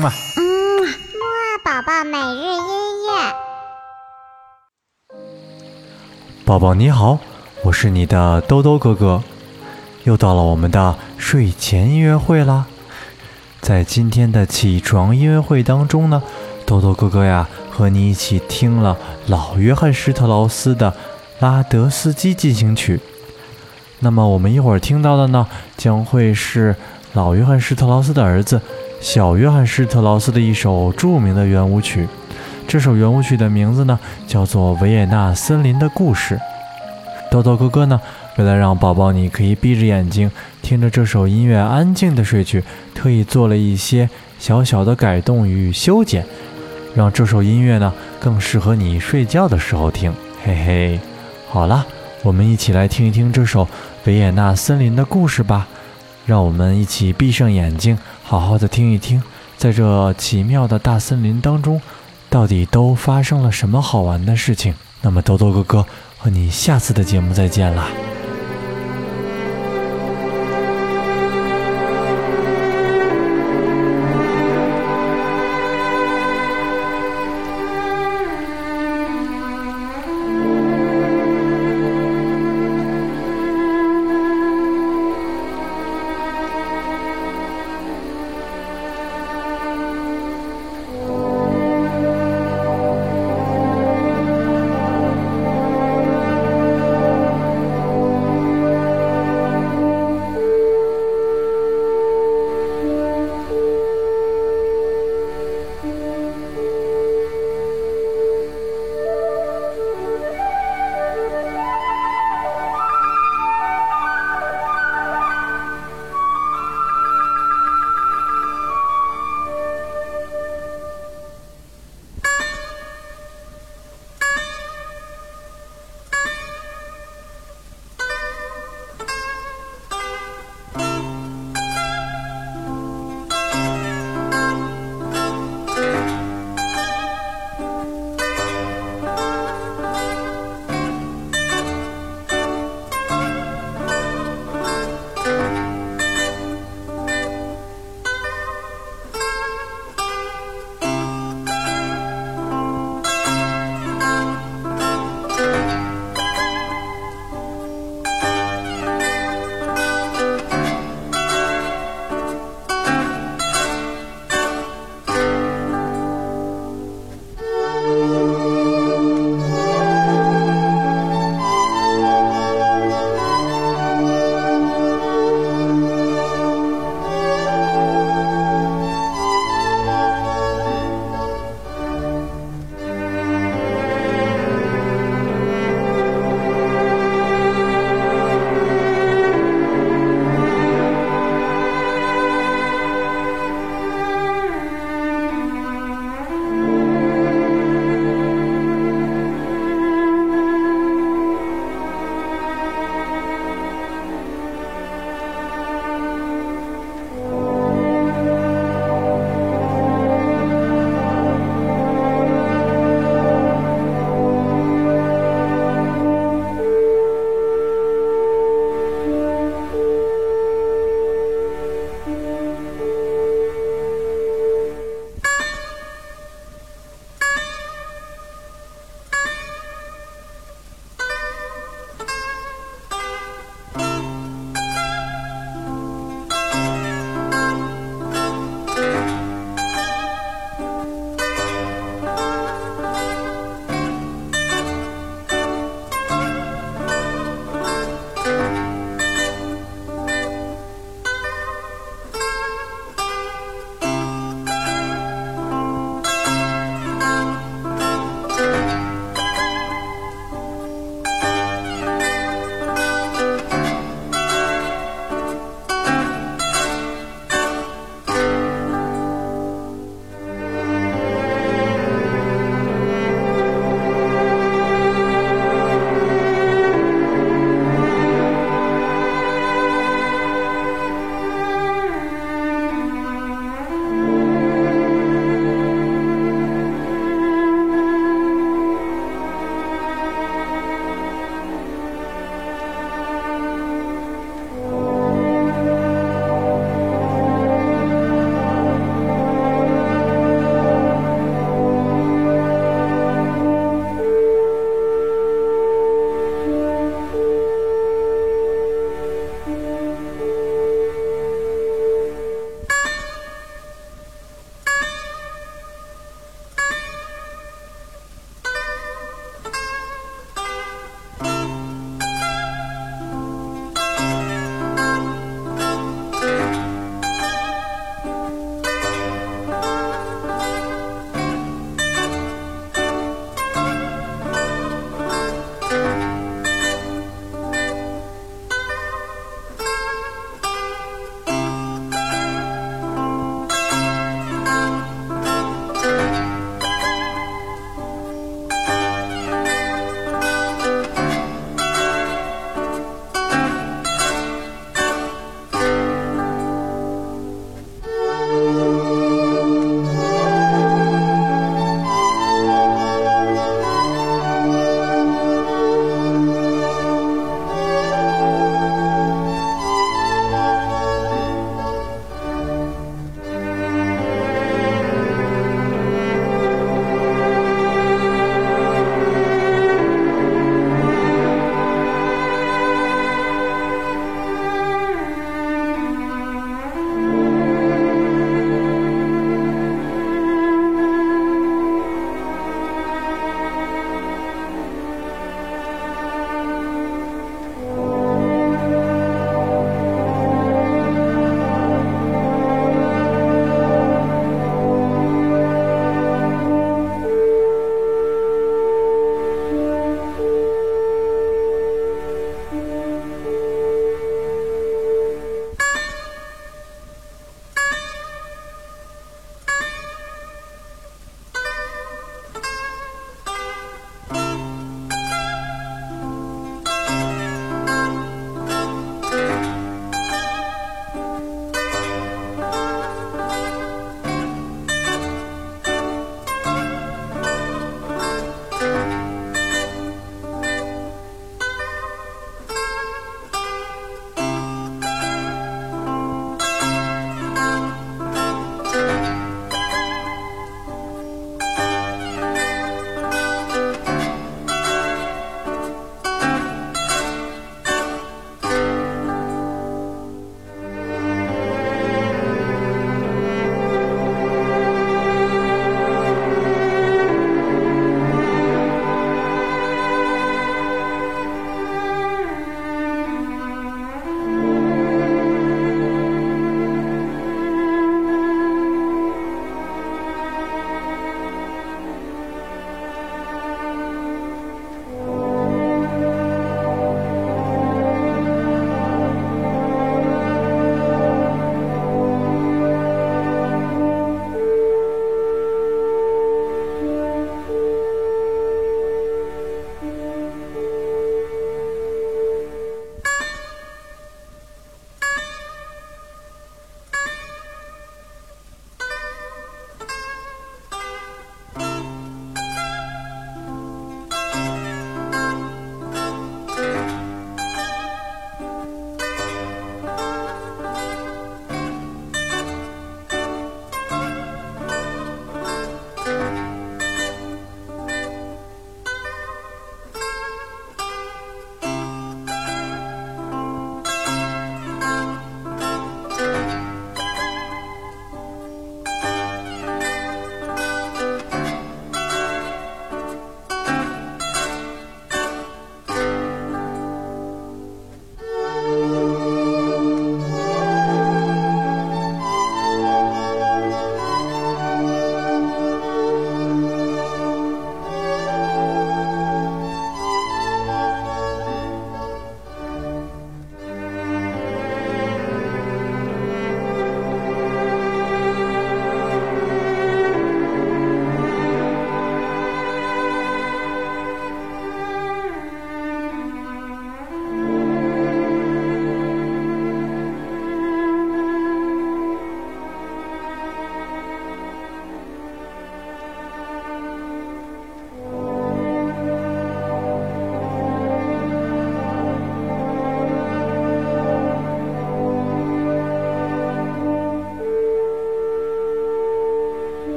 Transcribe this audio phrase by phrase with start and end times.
[0.00, 0.42] 嗯嘛，嗯，
[0.80, 0.88] 木
[1.28, 2.64] 二宝宝每日音
[3.04, 3.34] 乐。
[6.46, 7.18] 宝宝你好，
[7.62, 9.22] 我是你的兜兜哥哥，
[10.04, 12.64] 又到了我们的睡前音乐会啦。
[13.60, 16.22] 在今天的起床音乐会当中呢，
[16.64, 18.96] 兜兜哥哥呀和你一起听了
[19.26, 20.90] 老约翰施特劳斯的
[21.40, 22.96] 《拉德斯基进行曲》。
[23.98, 25.46] 那么我们一会儿听到的呢，
[25.76, 26.74] 将会是
[27.12, 28.62] 老约翰施特劳斯的儿子
[29.00, 32.06] 小约翰施特劳斯的一首著名的圆舞曲。
[32.68, 36.36] 这首圆舞曲的名字呢，叫做《维也纳森林的故事》。
[37.30, 38.00] 豆豆哥哥呢，
[38.36, 40.30] 为了让宝宝你可以闭着眼睛
[40.60, 42.62] 听着这首音乐安静的睡去，
[42.94, 44.08] 特意做了一些
[44.38, 46.24] 小小的改动与修剪，
[46.94, 50.12] 让这首音乐呢更适合你睡觉的时候听。
[50.44, 51.00] 嘿嘿，
[51.48, 51.86] 好了，
[52.22, 53.66] 我们一起来听一听这首
[54.04, 55.66] 维也纳森林的故事吧。
[56.30, 59.20] 让我们一起闭上眼睛，好好的听一听，
[59.56, 61.80] 在这奇妙的大森林当中。
[62.28, 64.72] 到底都发生了什么好玩的事情？
[65.02, 65.84] 那么豆豆哥哥
[66.16, 68.09] 和你下次的节目再见啦。